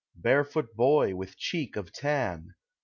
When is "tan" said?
1.93-2.55